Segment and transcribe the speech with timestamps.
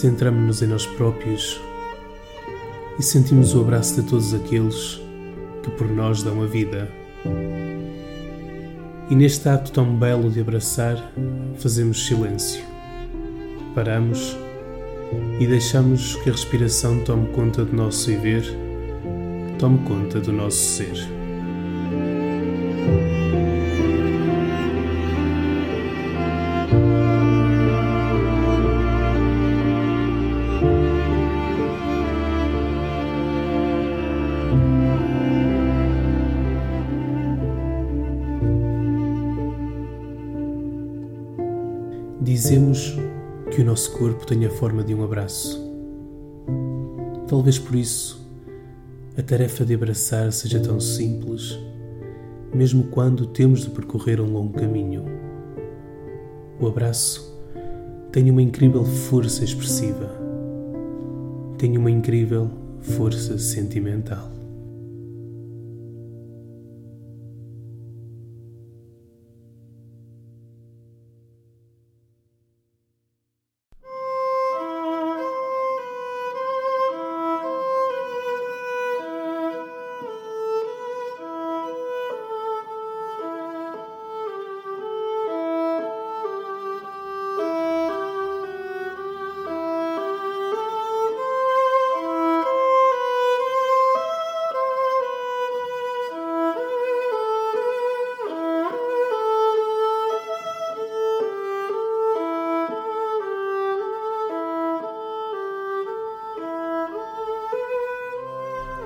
[0.00, 1.60] Centramos-nos em nós próprios
[2.98, 4.98] e sentimos o abraço de todos aqueles
[5.62, 6.90] que por nós dão a vida.
[9.10, 11.12] E neste ato tão belo de abraçar,
[11.58, 12.64] fazemos silêncio.
[13.74, 14.34] Paramos
[15.38, 18.42] e deixamos que a respiração tome conta do nosso viver,
[19.58, 21.19] tome conta do nosso ser.
[42.50, 42.96] Dizemos
[43.52, 45.72] que o nosso corpo tem a forma de um abraço.
[47.28, 48.28] Talvez por isso
[49.16, 51.56] a tarefa de abraçar seja tão simples,
[52.52, 55.04] mesmo quando temos de percorrer um longo caminho.
[56.58, 57.40] O abraço
[58.10, 60.10] tem uma incrível força expressiva,
[61.56, 64.29] tem uma incrível força sentimental.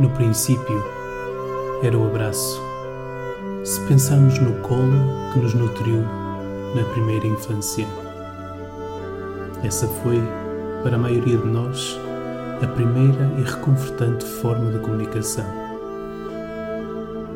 [0.00, 0.82] No princípio,
[1.82, 2.58] era o abraço.
[3.62, 4.90] Se pensarmos no colo
[5.30, 6.00] que nos nutriu
[6.74, 7.86] na primeira infância.
[9.62, 10.18] Essa foi,
[10.82, 12.00] para a maioria de nós,
[12.62, 15.44] a primeira e reconfortante forma de comunicação.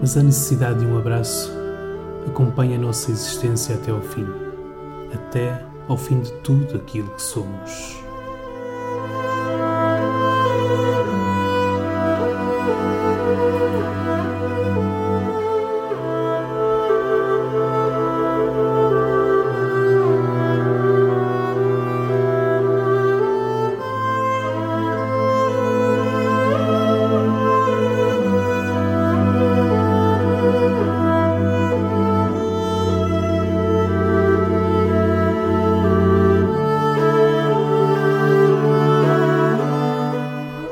[0.01, 1.53] Mas a necessidade de um abraço
[2.27, 4.27] acompanha a nossa existência até ao fim,
[5.13, 8.04] até ao fim de tudo aquilo que somos.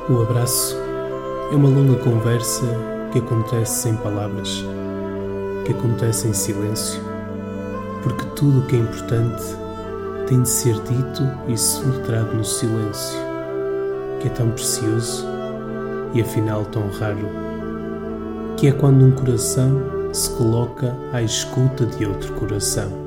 [0.09, 0.77] O abraço
[1.53, 2.67] é uma longa conversa
[3.13, 4.65] que acontece sem palavras,
[5.65, 7.01] que acontece em silêncio,
[8.03, 9.45] porque tudo o que é importante
[10.27, 13.17] tem de ser dito e soletrado no silêncio,
[14.19, 15.25] que é tão precioso
[16.13, 17.29] e afinal tão raro,
[18.57, 23.02] que é quando um coração se coloca à escuta de outro coração.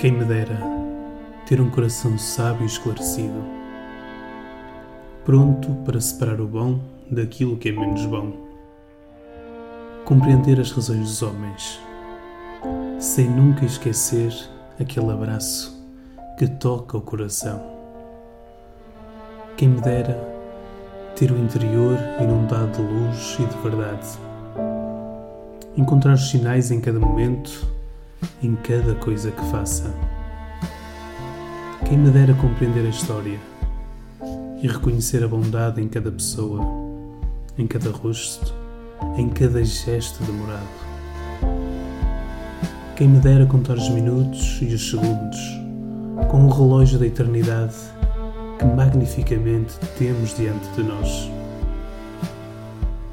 [0.00, 0.58] Quem me dera
[1.46, 3.44] ter um coração sábio e esclarecido,
[5.26, 6.80] pronto para separar o bom
[7.10, 8.32] daquilo que é menos bom,
[10.06, 11.78] compreender as razões dos homens,
[12.98, 14.32] sem nunca esquecer
[14.80, 15.86] aquele abraço
[16.38, 17.60] que toca o coração.
[19.58, 20.16] Quem me dera
[21.14, 24.08] ter o interior inundado de luz e de verdade,
[25.76, 27.79] encontrar os sinais em cada momento
[28.42, 29.94] em cada coisa que faça.
[31.86, 33.38] Quem me dera compreender a história
[34.62, 36.60] e reconhecer a bondade em cada pessoa,
[37.58, 38.54] em cada rosto,
[39.16, 40.68] em cada gesto demorado.
[42.96, 45.38] Quem me dera contar os minutos e os segundos
[46.30, 47.74] com o relógio da eternidade
[48.58, 51.30] que magnificamente temos diante de nós.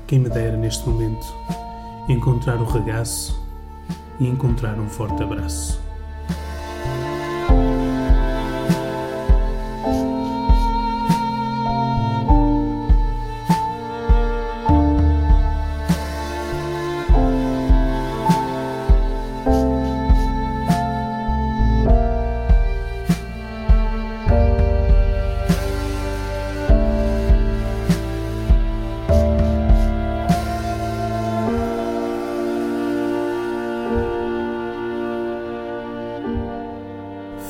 [0.05, 1.25] Quem me dera neste momento
[2.09, 3.46] encontrar o regaço
[4.19, 5.86] e encontrar um forte abraço.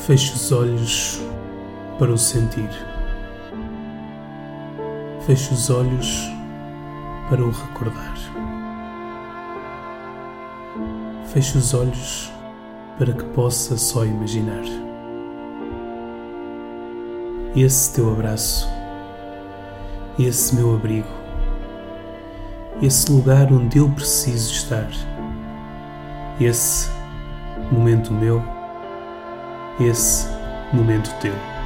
[0.08, 1.20] Feche os olhos
[1.98, 2.70] para o sentir.
[5.26, 6.30] Feche os olhos
[7.28, 8.14] para o recordar.
[11.26, 12.32] Feche os olhos
[12.96, 14.64] para que possa só imaginar.
[17.54, 18.66] Esse teu abraço,
[20.18, 21.12] esse meu abrigo,
[22.80, 24.88] esse lugar onde eu preciso estar,
[26.40, 26.88] esse
[27.70, 28.42] momento meu
[29.80, 30.28] esse
[30.72, 31.57] momento teu.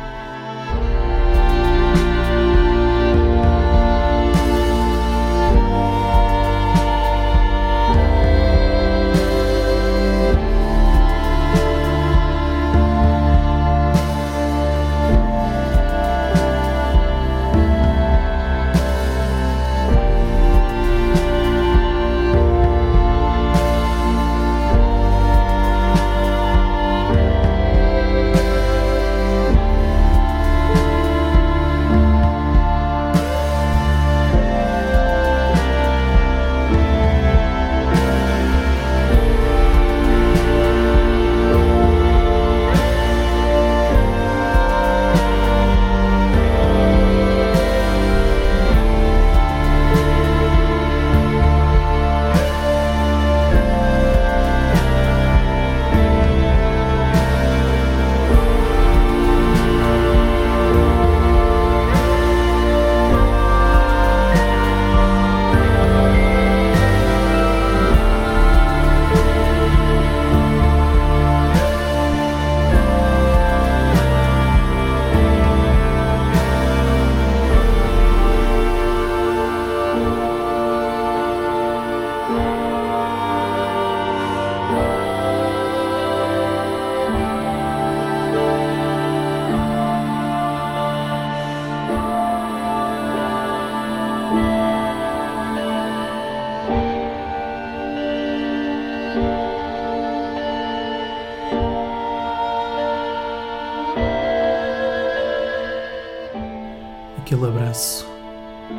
[107.33, 108.07] Aquele abraço,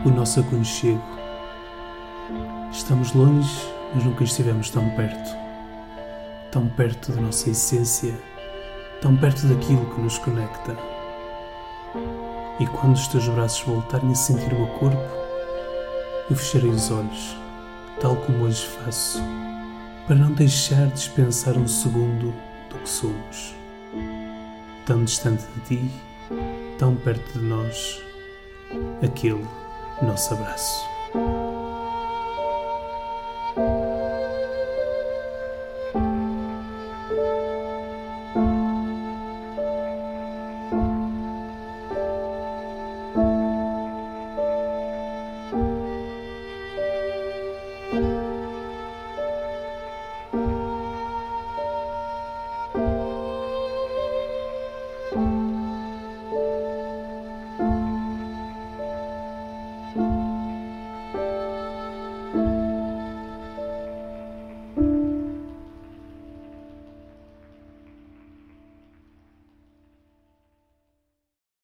[0.06, 1.02] o nosso aconchego.
[2.72, 5.36] Estamos longe, mas nunca estivemos tão perto.
[6.52, 8.14] Tão perto da nossa essência,
[9.02, 10.78] tão perto daquilo que nos conecta.
[12.60, 15.02] E quando os teus braços voltarem a sentir o meu corpo,
[16.30, 17.36] eu fecharei os olhos,
[18.00, 19.20] tal como hoje faço,
[20.06, 22.32] para não deixar de dispensar um segundo
[22.70, 23.56] do que somos.
[24.86, 25.92] Tão distante de ti,
[26.78, 28.13] tão perto de nós
[29.02, 29.46] aquele
[30.02, 30.84] nosso abraço.